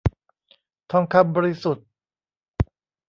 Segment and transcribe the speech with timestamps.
[0.91, 1.87] ทองคำบริสุทธิ์